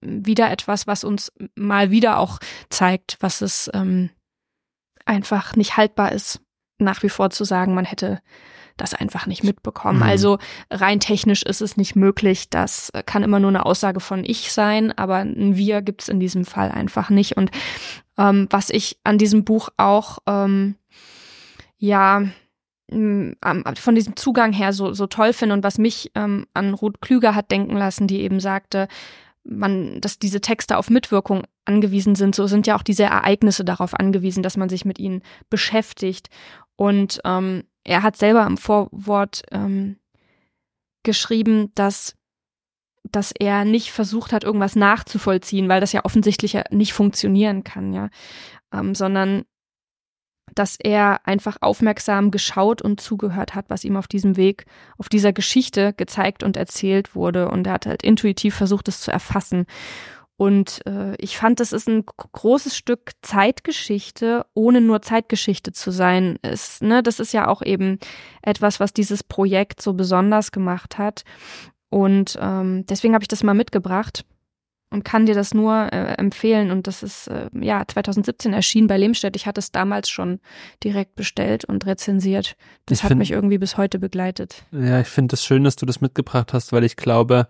[0.00, 4.10] wieder etwas, was uns mal wieder auch zeigt, was es ähm,
[5.06, 6.40] einfach nicht haltbar ist,
[6.78, 8.20] nach wie vor zu sagen, man hätte
[8.76, 9.98] das einfach nicht mitbekommen.
[9.98, 10.04] Mhm.
[10.04, 10.38] Also
[10.70, 12.50] rein technisch ist es nicht möglich.
[12.50, 16.20] Das kann immer nur eine Aussage von ich sein, aber ein Wir gibt es in
[16.20, 17.36] diesem Fall einfach nicht.
[17.36, 17.50] Und
[18.18, 20.76] ähm, was ich an diesem Buch auch ähm,
[21.78, 22.22] ja
[22.90, 27.34] von diesem Zugang her so, so toll finde und was mich ähm, an Ruth Klüger
[27.34, 28.88] hat denken lassen, die eben sagte,
[29.42, 33.94] man, dass diese Texte auf Mitwirkung angewiesen sind, so sind ja auch diese Ereignisse darauf
[33.94, 36.28] angewiesen, dass man sich mit ihnen beschäftigt.
[36.76, 39.96] Und ähm, er hat selber im Vorwort ähm,
[41.02, 42.16] geschrieben, dass
[43.12, 48.08] dass er nicht versucht hat, irgendwas nachzuvollziehen, weil das ja offensichtlich nicht funktionieren kann, ja,
[48.72, 49.44] ähm, sondern
[50.54, 54.66] dass er einfach aufmerksam geschaut und zugehört hat, was ihm auf diesem Weg,
[54.98, 57.50] auf dieser Geschichte gezeigt und erzählt wurde.
[57.50, 59.66] Und er hat halt intuitiv versucht, es zu erfassen.
[60.36, 66.38] Und äh, ich fand, das ist ein großes Stück Zeitgeschichte, ohne nur Zeitgeschichte zu sein.
[66.42, 67.98] Es, ne, das ist ja auch eben
[68.42, 71.24] etwas, was dieses Projekt so besonders gemacht hat.
[71.88, 74.24] Und ähm, deswegen habe ich das mal mitgebracht
[74.90, 76.72] und kann dir das nur äh, empfehlen.
[76.72, 79.36] Und das ist äh, ja 2017 erschienen bei Lehmstedt.
[79.36, 80.40] Ich hatte es damals schon
[80.82, 82.56] direkt bestellt und rezensiert.
[82.86, 84.64] Das ich hat find, mich irgendwie bis heute begleitet.
[84.72, 87.48] Ja, ich finde es das schön, dass du das mitgebracht hast, weil ich glaube,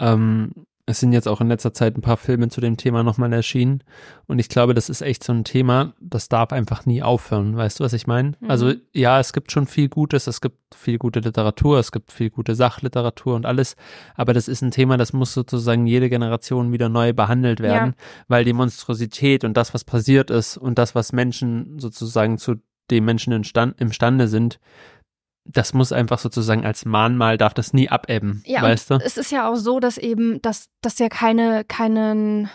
[0.00, 0.52] ähm,
[0.86, 3.82] es sind jetzt auch in letzter Zeit ein paar Filme zu dem Thema nochmal erschienen.
[4.26, 7.56] Und ich glaube, das ist echt so ein Thema, das darf einfach nie aufhören.
[7.56, 8.34] Weißt du, was ich meine?
[8.40, 8.50] Mhm.
[8.50, 12.28] Also ja, es gibt schon viel Gutes, es gibt viel gute Literatur, es gibt viel
[12.28, 13.76] gute Sachliteratur und alles.
[14.14, 18.04] Aber das ist ein Thema, das muss sozusagen jede Generation wieder neu behandelt werden, ja.
[18.28, 22.56] weil die Monstrosität und das, was passiert ist und das, was Menschen sozusagen zu
[22.90, 24.60] dem Menschen imstande sind,
[25.44, 28.94] das muss einfach sozusagen als Mahnmal darf das nie abebben, ja, weißt du?
[28.94, 32.48] Es ist ja auch so, dass eben, dass, dass ja keine, keinen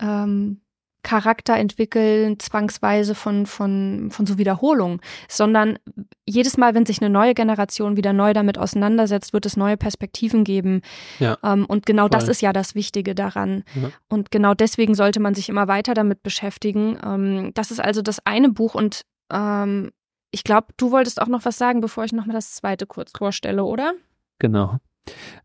[0.00, 0.60] ähm,
[1.04, 5.78] Charakter entwickeln, zwangsweise von, von, von so Wiederholungen, sondern
[6.26, 10.42] jedes Mal, wenn sich eine neue Generation wieder neu damit auseinandersetzt, wird es neue Perspektiven
[10.42, 10.80] geben.
[11.20, 12.10] Ja, ähm, und genau voll.
[12.10, 13.62] das ist ja das Wichtige daran.
[13.74, 13.90] Ja.
[14.08, 16.98] Und genau deswegen sollte man sich immer weiter damit beschäftigen.
[17.04, 19.02] Ähm, das ist also das eine Buch und
[19.32, 19.92] ähm,
[20.34, 23.64] ich glaube, du wolltest auch noch was sagen, bevor ich nochmal das zweite kurz vorstelle,
[23.64, 23.94] oder?
[24.40, 24.78] Genau.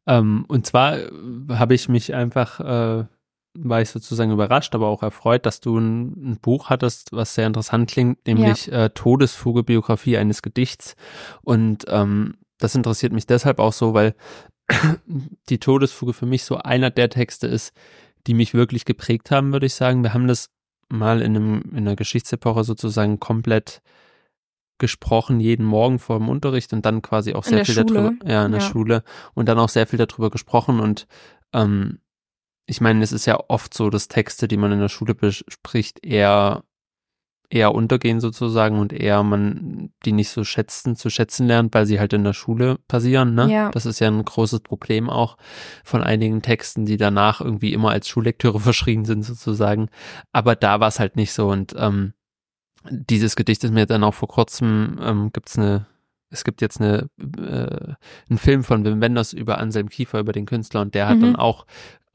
[0.08, 1.10] Ähm, und zwar äh,
[1.52, 3.06] habe ich mich einfach, äh,
[3.54, 7.46] war ich sozusagen überrascht, aber auch erfreut, dass du ein, ein Buch hattest, was sehr
[7.46, 8.86] interessant klingt, nämlich ja.
[8.86, 10.96] äh, Todesfuge, Biografie eines Gedichts.
[11.44, 14.16] Und ähm, das interessiert mich deshalb auch so, weil
[15.50, 17.74] die Todesfuge für mich so einer der Texte ist,
[18.26, 20.02] die mich wirklich geprägt haben, würde ich sagen.
[20.02, 20.50] Wir haben das
[20.90, 23.84] mal in, einem, in einer Geschichtsepoche sozusagen komplett
[24.80, 27.86] gesprochen jeden Morgen vor dem Unterricht und dann quasi auch sehr viel Schule.
[27.94, 28.68] darüber, ja, in der ja.
[28.68, 31.08] Schule und dann auch sehr viel darüber gesprochen und
[31.54, 32.00] ähm,
[32.66, 36.06] ich meine, es ist ja oft so, dass Texte, die man in der Schule bespricht,
[36.06, 36.64] eher
[37.50, 42.00] eher untergehen sozusagen und eher man die nicht so schätzen zu schätzen lernt, weil sie
[42.00, 43.52] halt in der Schule passieren, ne?
[43.52, 43.72] Ja.
[43.72, 45.36] Das ist ja ein großes Problem auch
[45.84, 49.90] von einigen Texten, die danach irgendwie immer als Schullektüre verschrien sind sozusagen.
[50.32, 52.14] Aber da war es halt nicht so und ähm,
[52.90, 55.88] dieses Gedicht ist mir dann auch vor kurzem, ähm, gibt's eine,
[56.30, 57.94] es gibt jetzt eine, äh,
[58.30, 61.22] einen Film von Wim Wenders über Anselm Kiefer, über den Künstler und der hat mhm.
[61.22, 61.66] dann auch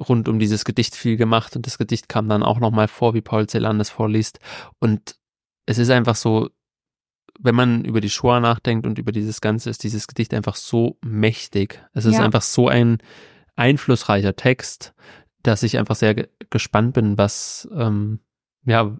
[0.09, 3.21] rund um dieses Gedicht viel gemacht und das Gedicht kam dann auch nochmal vor, wie
[3.21, 4.39] Paul Celan das vorliest
[4.79, 5.17] und
[5.67, 6.51] es ist einfach so,
[7.41, 10.99] wenn man über die Shoah nachdenkt und über dieses Ganze, ist dieses Gedicht einfach so
[11.05, 11.83] mächtig.
[11.93, 12.25] Es ist Ja.
[12.25, 12.99] einfach so ein
[13.57, 14.95] einflussreicher Text,
[15.43, 18.21] dass ich einfach sehr ge gespannt bin, was, ähm,
[18.65, 18.97] ja,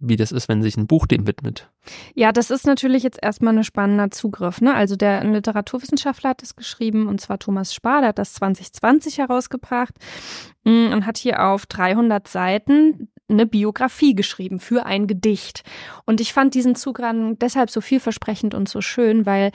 [0.00, 1.68] wie das ist, wenn sich ein Buch dem widmet.
[2.14, 4.60] Ja, das ist natürlich jetzt erstmal ein spannender Zugriff.
[4.60, 4.74] Ne?
[4.74, 9.94] Also der Literaturwissenschaftler hat es geschrieben und zwar Thomas Spar, der hat das 2020 herausgebracht
[10.64, 15.62] mm, und hat hier auf 300 Seiten eine Biografie geschrieben für ein Gedicht.
[16.06, 19.50] Und ich fand diesen Zugang deshalb so vielversprechend und so schön, weil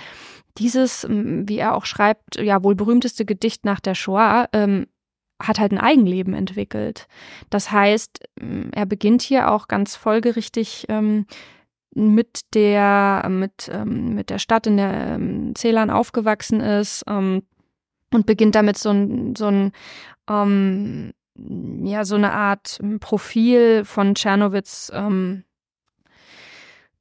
[0.57, 4.87] dieses, mm, wie er auch schreibt, ja wohl berühmteste Gedicht nach der Shoah, ähm,
[5.43, 7.07] hat halt ein Eigenleben entwickelt.
[7.49, 11.25] Das heißt, mm, er beginnt hier auch ganz folgerichtig ähm,
[11.95, 17.43] mit der mit ähm, mit der Stadt, in der ähm, Celan aufgewachsen ist ähm,
[18.11, 19.71] und beginnt damit so ein so ein
[20.29, 25.43] ähm, ja so eine Art Profil von Tschernowitz ähm,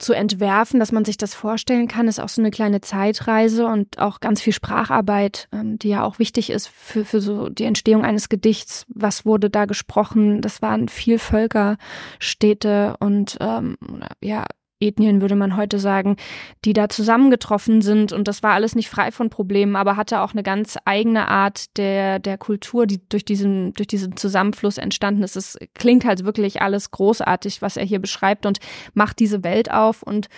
[0.03, 3.99] zu entwerfen, dass man sich das vorstellen kann, ist auch so eine kleine Zeitreise und
[3.99, 8.05] auch ganz viel Spracharbeit, ähm, die ja auch wichtig ist für, für so die Entstehung
[8.05, 8.85] eines Gedichts.
[8.89, 10.41] Was wurde da gesprochen?
[10.41, 13.77] Das waren viel Völkerstädte und ähm,
[14.21, 14.45] ja,
[14.83, 16.17] Ethnien würde man heute sagen,
[16.65, 18.13] die da zusammengetroffen sind.
[18.13, 21.77] Und das war alles nicht frei von Problemen, aber hatte auch eine ganz eigene Art
[21.79, 25.37] der, der Kultur, die durch diesen, durch diesen Zusammenfluss entstanden ist.
[25.37, 28.59] Es klingt halt wirklich alles großartig, was er hier beschreibt und
[28.95, 30.03] macht diese Welt auf.
[30.03, 30.29] Und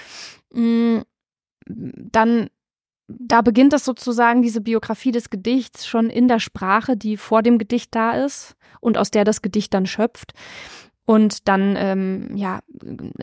[0.53, 1.03] mh,
[1.67, 2.49] dann
[3.07, 7.59] da beginnt das sozusagen, diese Biografie des Gedichts, schon in der Sprache, die vor dem
[7.59, 10.33] Gedicht da ist und aus der das Gedicht dann schöpft.
[11.07, 12.61] Und dann, ähm, ja,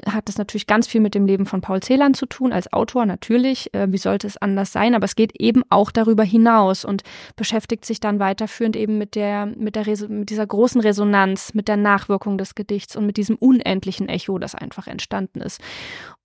[0.05, 3.07] hat das natürlich ganz viel mit dem Leben von Paul Celan zu tun, als Autor
[3.07, 3.73] natürlich.
[3.73, 4.93] Äh, wie sollte es anders sein?
[4.93, 7.01] Aber es geht eben auch darüber hinaus und
[7.35, 11.77] beschäftigt sich dann weiterführend eben mit der, mit der, mit dieser großen Resonanz, mit der
[11.77, 15.59] Nachwirkung des Gedichts und mit diesem unendlichen Echo, das einfach entstanden ist.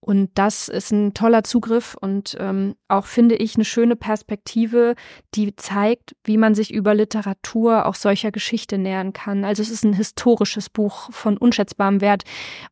[0.07, 4.95] Und das ist ein toller Zugriff und ähm, auch, finde ich, eine schöne Perspektive,
[5.35, 9.45] die zeigt, wie man sich über Literatur auch solcher Geschichte nähern kann.
[9.45, 12.25] Also es ist ein historisches Buch von unschätzbarem Wert.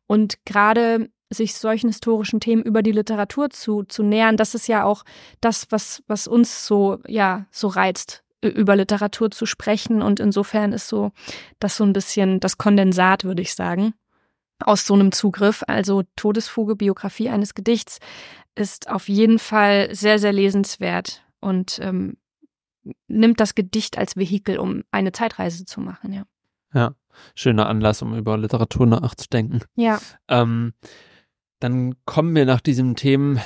[0.07, 4.83] Und gerade sich solchen historischen Themen über die Literatur zu, zu nähern, das ist ja
[4.83, 5.03] auch
[5.41, 10.01] das, was, was uns so, ja, so reizt, über Literatur zu sprechen.
[10.01, 11.11] Und insofern ist so
[11.59, 13.93] das so ein bisschen das Kondensat, würde ich sagen
[14.59, 15.63] aus so einem Zugriff.
[15.67, 17.99] Also Todesfuge, Biografie eines Gedichts
[18.55, 22.17] ist auf jeden Fall sehr, sehr lesenswert und ähm,
[23.07, 26.23] nimmt das Gedicht als Vehikel, um eine Zeitreise zu machen, ja.
[26.75, 26.93] Ja,
[27.33, 29.61] schöner Anlass, um über Literatur nachzudenken.
[29.75, 29.99] Ja.
[30.27, 30.73] Ähm,
[31.59, 33.39] dann kommen wir nach diesem Themen.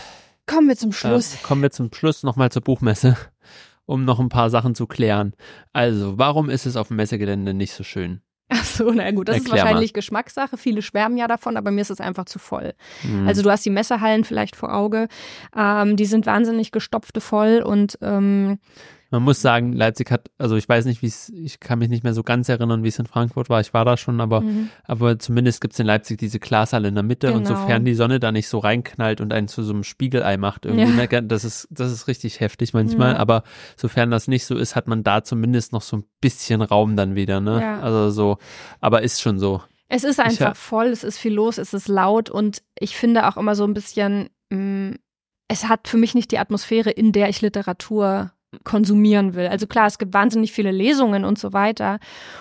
[0.47, 1.35] Kommen wir zum Schluss.
[1.35, 3.15] Äh, kommen wir zum Schluss nochmal zur Buchmesse,
[3.85, 5.33] um noch ein paar Sachen zu klären.
[5.73, 8.21] Also, warum ist es auf dem Messegelände nicht so schön?
[8.51, 10.57] Ach so, na gut, das Erklär ist wahrscheinlich Geschmackssache.
[10.57, 12.73] Viele schwärmen ja davon, aber mir ist es einfach zu voll.
[13.01, 13.27] Hm.
[13.27, 15.07] Also du hast die Messehallen vielleicht vor Auge.
[15.55, 18.57] Ähm, die sind wahnsinnig gestopfte voll und ähm,
[19.11, 22.03] Man muss sagen, Leipzig hat, also ich weiß nicht, wie es, ich kann mich nicht
[22.03, 23.59] mehr so ganz erinnern, wie es in Frankfurt war.
[23.59, 24.69] Ich war da schon, aber, mhm.
[24.83, 27.59] aber zumindest gibt's in Leipzig diese Glashalle in der Mitte und Genau.
[27.59, 30.83] sofern die Sonne da nicht so reinknallt und einen zu so einem Spiegelei macht, irgendwie,
[31.01, 31.07] Ja.
[31.21, 33.17] ne, das ist, das ist richtig heftig manchmal, Ja.
[33.19, 33.43] aber
[33.77, 37.15] sofern das nicht so ist, hat man da zumindest noch so ein bisschen Raum dann
[37.15, 37.61] wieder, ne?
[37.61, 37.79] Ja.
[37.79, 38.37] Also so,
[38.79, 39.61] aber ist schon so.
[39.87, 42.95] Es ist Ich einfach hab- voll, es ist viel los, es ist laut und ich
[42.95, 44.97] finde auch immer so ein bisschen, mh,
[45.47, 48.31] es hat für mich nicht die Atmosphäre, in der ich Literatur
[48.63, 49.47] konsumieren will.
[49.47, 51.99] Also klar, es gibt wahnsinnig viele Lesungen und so weiter.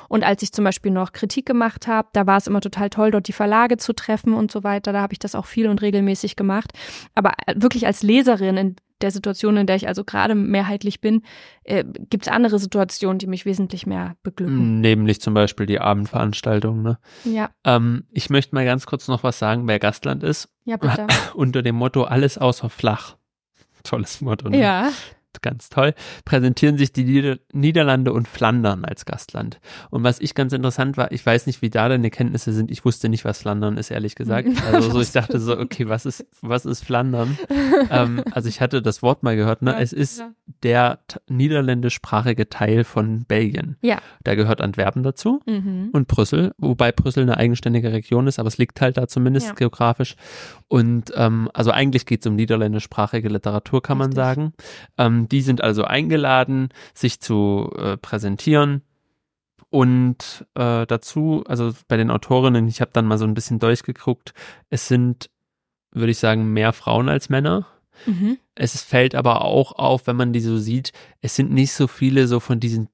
[0.08, 3.10] Und als ich zum Beispiel noch Kritik gemacht habe, da war es immer total toll,
[3.10, 4.92] dort die Verlage zu treffen und so weiter.
[4.92, 6.72] Da habe ich das auch viel und regelmäßig gemacht.
[7.14, 11.22] Aber äh, wirklich als Leserin in der Situation, in der ich also gerade mehrheitlich bin,
[11.62, 14.80] äh, gibt es andere Situationen, die mich wesentlich mehr beglücken.
[14.80, 16.98] Nämlich zum Beispiel die Abendveranstaltung, ne?
[17.24, 20.48] Ja, Ähm, ich möchte mal ganz kurz noch was sagen, wer Gastland ist.
[20.64, 21.06] ja, bitte.
[21.34, 23.16] Unter dem Motto alles außer flach.
[23.84, 24.48] Tolles Motto.
[24.48, 24.60] Ne?
[24.60, 24.90] ja.
[25.42, 29.60] Ganz toll, präsentieren sich die Nieder Niederlande und Flandern als Gastland.
[29.90, 32.70] Und was ich ganz interessant war, ich weiß nicht, wie da deine Kenntnisse sind.
[32.70, 34.48] Ich wusste nicht, was Flandern ist, ehrlich gesagt.
[34.72, 37.38] Also so, ich dachte so, okay, was ist, was ist Flandern?
[37.90, 39.72] ähm, also ich hatte das Wort mal gehört, ne?
[39.72, 40.30] Ja, Es ist ja.
[40.62, 40.98] der
[41.28, 43.76] niederländischsprachige Teil von Belgien.
[43.82, 43.98] Ja.
[44.24, 45.90] Da gehört Antwerpen dazu Mhm.
[45.92, 49.54] und Brüssel, wobei Brüssel eine eigenständige Region ist, aber es liegt halt da zumindest Ja.
[49.54, 50.16] geografisch.
[50.68, 54.24] Und ähm, also eigentlich geht es um niederländischsprachige Literatur, kann man Richtig.
[54.24, 54.52] sagen.
[54.98, 58.82] Ähm, die sind also eingeladen, sich zu äh, präsentieren.
[59.70, 64.32] Und äh, dazu, also bei den Autorinnen, ich habe dann mal so ein bisschen durchgeguckt,
[64.70, 65.30] es sind,
[65.92, 67.66] würde ich sagen, mehr Frauen als Männer.
[68.06, 68.38] Mhm.
[68.54, 72.26] Es fällt aber auch auf, wenn man die so sieht, es sind nicht so viele
[72.26, 72.88] so von diesen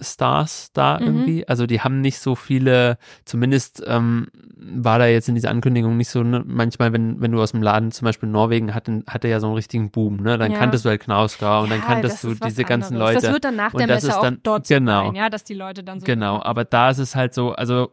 [0.00, 1.06] Stars da Mhm.
[1.06, 1.48] irgendwie.
[1.48, 4.26] Also die haben nicht so viele, zumindest ähm,
[4.56, 7.62] war da jetzt in dieser Ankündigung nicht so, ne, manchmal, wenn, wenn du aus dem
[7.62, 10.36] Laden zum Beispiel Norwegen hatten, hatte ja so einen richtigen Boom, ne?
[10.38, 10.58] Dann Ja.
[10.58, 13.14] kanntest du halt Knausgard und dann Ja, kanntest das du diese ganzen anderes.
[13.14, 13.26] Leute.
[13.26, 15.06] Das wird dann nach der Messe auch dann- dort genau.
[15.06, 16.06] sein, ja, dass die Leute dann so.
[16.06, 17.90] Genau, aber da ist es halt so, also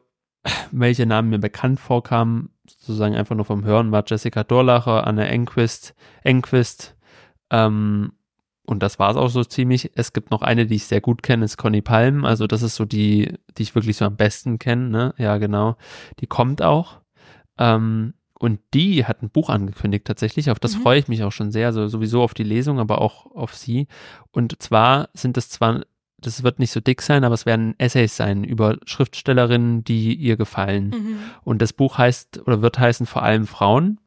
[0.72, 5.94] welche Namen mir bekannt vorkamen, sozusagen einfach nur vom Hören, war Jessica Dorlacher, Anne Enquist,
[6.24, 6.96] Enquist,
[7.52, 8.14] ähm,
[8.72, 9.92] und das war es auch so ziemlich.
[9.96, 12.24] Es gibt noch eine, die ich sehr gut kenne, ist Conny Palm.
[12.24, 14.88] Also das ist so die, die ich wirklich so am besten kenne.
[14.88, 15.14] Ne?
[15.18, 15.76] Ja, genau.
[16.22, 17.02] Die kommt auch.
[17.58, 20.50] Ähm, und die hat ein Buch angekündigt tatsächlich.
[20.50, 20.84] Auf das Mhm.
[20.84, 21.68] freue ich mich auch schon sehr.
[21.68, 23.88] Also sowieso auf die Lesung, aber auch auf sie.
[24.32, 25.82] Und zwar sind es zwar,
[26.18, 30.38] das wird nicht so dick sein, aber es werden Essays sein über Schriftstellerinnen, die ihr
[30.38, 30.92] gefallen.
[30.92, 31.20] Mhm.
[31.44, 34.00] Und das Buch heißt oder wird heißen vor allem Frauen.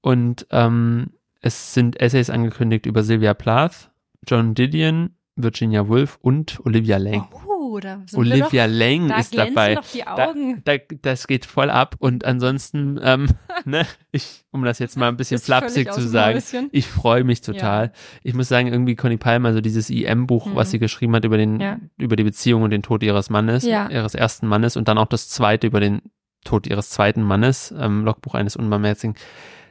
[0.00, 1.10] Und ähm,
[1.46, 3.90] es sind Essays angekündigt über Sylvia Plath,
[4.26, 7.28] John Didion, Virginia Woolf und Olivia Lang.
[7.46, 9.74] Oh, da sind Olivia wir Lang doch, da ist dabei.
[9.74, 10.62] doch die Da, Augen.
[10.64, 11.96] da, das geht voll ab.
[11.98, 13.26] Und ansonsten, ähm,
[13.66, 16.40] ne, ich, um das jetzt mal ein bisschen flapsig zu sagen,
[16.72, 17.92] ich freue mich total.
[18.22, 20.54] Ich muss sagen, irgendwie Conny Palmer, also dieses IM-Buch, Mhm.
[20.54, 21.78] was sie geschrieben hat über den, Ja.
[21.98, 23.90] über die Beziehung und den Tod ihres Mannes, Ja.
[23.90, 26.00] ihres ersten Mannes und dann auch das zweite über den
[26.44, 29.14] Tod ihres zweiten Mannes, ähm, Logbuch eines unbarmherzigen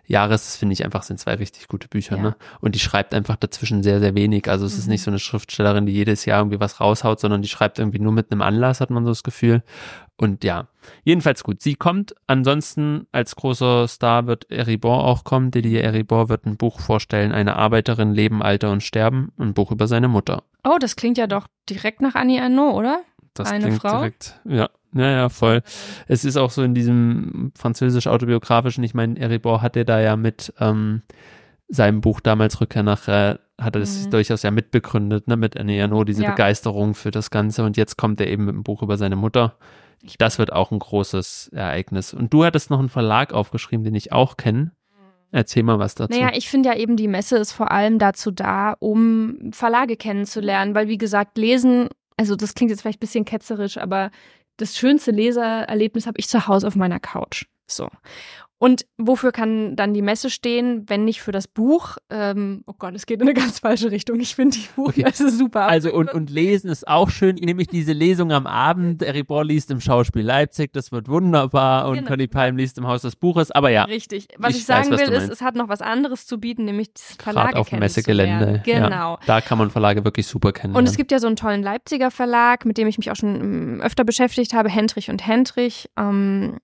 [0.06, 2.22] Jahres, das finde ich einfach, sind zwei richtig gute Bücher, Ja.
[2.24, 2.36] ne?
[2.60, 4.50] Und die schreibt einfach dazwischen sehr, sehr wenig.
[4.50, 4.92] Also es ist Mhm.
[4.92, 8.12] nicht so eine Schriftstellerin, die jedes Jahr irgendwie was raushaut, sondern die schreibt irgendwie nur
[8.12, 9.64] mit einem Anlass, hat man so das Gefühl.
[10.18, 10.68] Und ja,
[11.04, 11.62] jedenfalls gut.
[11.62, 12.14] Sie kommt.
[12.28, 15.50] Ansonsten als großer Star wird Eribor auch kommen.
[15.52, 19.32] Didier Eribor wird ein Buch vorstellen, eine Arbeiterin, Leben, Alter und Sterben.
[19.40, 20.44] Ein Buch über seine Mutter.
[20.64, 23.02] Oh, das klingt ja doch direkt nach Annie Arnaud, oder?
[23.34, 23.98] Das Eine klingt Frau?
[23.98, 25.62] direkt, ja, ja, ja, voll.
[26.08, 31.02] Es ist auch so in diesem französisch-autobiografischen, ich meine, Eribor hatte da ja mit ähm,
[31.68, 34.12] seinem Buch damals Rückkehr nach, äh, hat er das Mhm.
[34.12, 36.32] durchaus ja mitbegründet, ne, mit Annie Arnaud, diese Ja.
[36.32, 39.58] Begeisterung für das Ganze und jetzt kommt er eben mit einem Buch über seine Mutter.
[40.18, 42.14] Das wird auch ein großes Ereignis.
[42.14, 44.72] Und du hattest noch einen Verlag aufgeschrieben, den ich auch kenne.
[45.32, 46.14] Erzähl mal was dazu.
[46.14, 50.76] Naja, ich finde ja eben, die Messe ist vor allem dazu da, um Verlage kennenzulernen,
[50.76, 54.12] weil wie gesagt, lesen, also das klingt jetzt vielleicht ein bisschen ketzerisch, aber
[54.58, 57.46] das schönste Lesererlebnis habe ich zu Hause auf meiner Couch.
[57.68, 57.90] So.
[58.64, 61.98] Und wofür kann dann die Messe stehen, wenn nicht für das Buch?
[62.10, 64.22] Ähm, oh Gott, es geht in eine ganz falsche Richtung.
[64.22, 65.68] Ich finde die Buchmesse super.
[65.68, 69.04] Also und, und lesen ist auch schön, nämlich diese Lesung am Abend.
[69.04, 72.08] Eribor liest im Schauspiel Leipzig, das wird wunderbar und Genau.
[72.08, 74.30] Conny Palm liest im Haus des Buches, aber ja, Richtig.
[74.38, 76.94] Was Ich ich, sagen weiß, will, ist, es hat noch was anderes zu bieten, nämlich
[76.94, 78.62] das Verlage auf dem Messegelände.
[78.64, 78.64] kennenzulernen.
[78.66, 79.20] Ja, Genau.
[79.26, 80.78] da kann man Verlage wirklich super kennenlernen.
[80.86, 83.36] Und es gibt ja so einen tollen Leipziger Verlag, mit dem ich mich auch schon
[83.36, 86.60] ähm, öfter beschäftigt habe, Hendrich und Hendrich, ähm,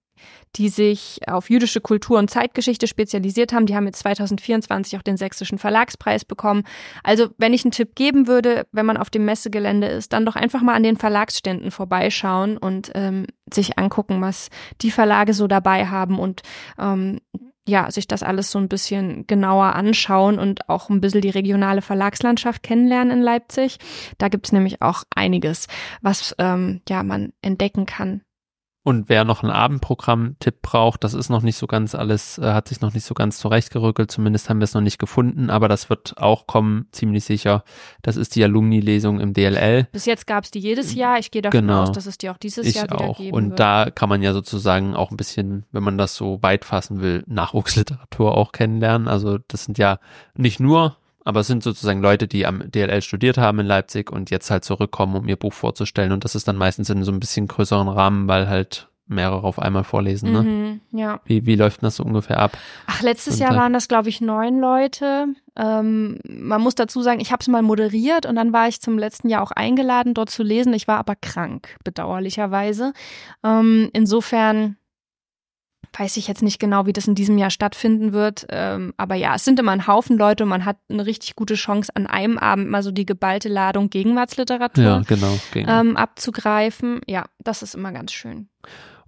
[0.56, 3.66] die sich auf jüdische Kultur und Zeitgeschichte spezialisiert haben.
[3.66, 6.64] Die haben jetzt 2024 auch den Sächsischen Verlagspreis bekommen.
[7.04, 10.36] Also wenn ich einen Tipp geben würde, wenn man auf dem Messegelände ist, dann doch
[10.36, 14.50] einfach mal an den Verlagsständen vorbeischauen und ähm, sich angucken, was
[14.82, 16.42] die Verlage so dabei haben und
[16.80, 17.20] ähm,
[17.70, 21.82] ja, sich das alles so ein bisschen genauer anschauen und auch ein bisschen die regionale
[21.82, 23.78] Verlagslandschaft kennenlernen in Leipzig.
[24.18, 25.68] Da gibt's nämlich auch einiges,
[26.02, 28.22] was ähm, ja man entdecken kann.
[28.89, 32.67] Und wer noch einen Abendprogramm-Tipp braucht, das ist noch nicht so ganz alles, äh, hat
[32.69, 35.91] sich noch nicht so ganz zurechtgerückelt, zumindest haben wir es noch nicht gefunden, aber das
[35.91, 37.63] wird auch kommen, ziemlich sicher.
[38.02, 39.88] Das ist die Alumni-Lesung im DLL.
[39.91, 41.19] Bis jetzt gab's die jedes Jahr.
[41.19, 41.84] Ich gehe davon Genau.
[41.84, 43.17] aus, dass es die auch dieses Ich Jahr wieder auch.
[43.17, 43.60] geben Und wird.
[43.60, 47.23] da kann man ja sozusagen auch ein bisschen, wenn man das so weit fassen will,
[47.28, 49.08] Nachwuchsliteratur auch kennenlernen.
[49.08, 49.99] Also das sind ja
[50.36, 50.97] nicht nur,
[51.30, 54.65] aber es sind sozusagen Leute, die am DLL studiert haben in Leipzig und jetzt halt
[54.65, 56.12] zurückkommen, um ihr Buch vorzustellen.
[56.12, 59.60] Und das ist dann meistens in so ein bisschen größeren Rahmen, weil halt mehrere auf
[59.60, 60.32] einmal vorlesen.
[60.32, 60.42] Ne?
[60.44, 61.20] Mhm, ja.
[61.26, 62.58] Wie, wie läuft das so ungefähr ab?
[62.86, 65.28] Ach, letztes Und Jahr waren das, glaube ich, neun Leute.
[65.56, 68.98] Ähm, man muss dazu sagen, ich habe es mal moderiert und dann war ich zum
[68.98, 70.74] letzten Jahr auch eingeladen, dort zu lesen.
[70.74, 72.94] Ich war aber krank, bedauerlicherweise.
[73.44, 74.78] Ähm, insofern
[76.00, 78.48] weiß ich jetzt nicht genau, wie das in diesem Jahr stattfinden wird.
[78.50, 81.56] Ähm, aber ja, es sind immer ein Haufen Leute und man hat eine richtig gute
[81.56, 85.38] Chance, an einem Abend mal so die geballte Ladung Gegenwartsliteratur Ja, genau.
[85.54, 87.02] Ähm, abzugreifen.
[87.06, 88.48] Ja, das ist immer ganz schön.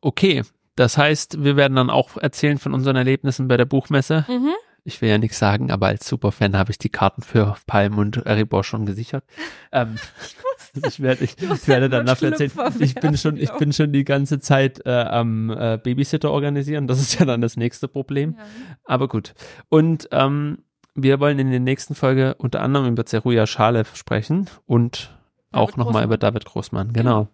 [0.02, 0.44] Okay,
[0.76, 4.26] das heißt, wir werden dann auch erzählen von unseren Erlebnissen bei der Buchmesse.
[4.28, 4.52] Mhm.
[4.84, 8.18] Ich will ja nichts sagen, aber als Superfan habe ich die Karten für Palm und
[8.18, 9.24] Eribor schon gesichert.
[9.72, 9.98] Ähm,
[10.88, 12.52] ich werde, ich, ich werde dann dafür erzählen.
[12.80, 16.88] Ich bin schon, ich bin schon die ganze Zeit äh, am äh, Babysitter organisieren.
[16.88, 18.38] Das ist ja dann das nächste Problem.
[18.86, 19.34] Aber gut.
[19.70, 20.60] Und ähm,
[20.96, 25.18] wir wollen in der nächsten Folge unter anderem über Zeruja Schalew sprechen und
[25.52, 26.06] auch David nochmal Großmann.
[26.06, 26.94] über David Großmann.
[26.94, 27.28] Genau.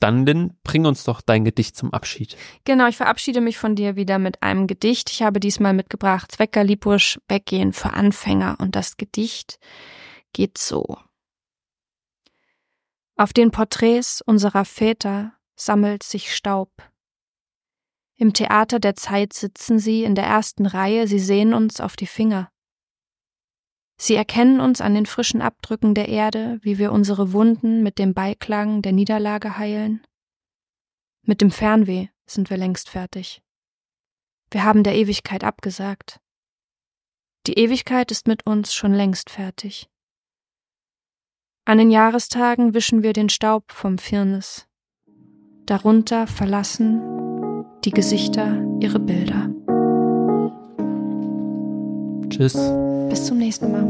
[0.00, 2.36] Dann, Lynn, bring uns doch dein Gedicht zum Abschied.
[2.64, 5.10] Genau, ich verabschiede mich von dir wieder mit einem Gedicht.
[5.10, 8.56] Ich habe diesmal mitgebracht Zwecker Lipusch, Weggehen für Anfänger.
[8.60, 9.58] Und das Gedicht
[10.32, 10.96] geht so.
[13.16, 16.70] Auf den Porträts unserer Väter sammelt sich Staub.
[18.16, 22.06] Im Theater der Zeit sitzen sie in der ersten Reihe, sie sehen uns auf die
[22.06, 22.50] Finger.
[24.02, 28.14] Sie erkennen uns an den frischen Abdrücken der Erde, wie wir unsere Wunden mit dem
[28.14, 30.02] Beiklang der Niederlage heilen.
[31.26, 33.42] Mit dem Fernweh sind wir längst fertig.
[34.50, 36.18] Wir haben der Ewigkeit abgesagt.
[37.46, 39.86] Die Ewigkeit ist mit uns schon längst fertig.
[41.66, 44.66] An den Jahrestagen wischen wir den Staub vom Firnis.
[45.66, 47.02] Darunter verlassen
[47.84, 49.50] die Gesichter ihre Bilder.
[52.30, 52.56] Tschüss.
[53.10, 53.84] Bis zum nächsten Mal.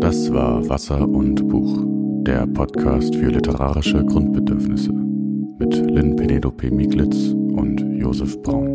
[0.00, 1.43] Das war Wasser und
[2.46, 8.73] Podcast für literarische Grundbedürfnisse mit Lynn Penelope Mieglitz und Josef Braun.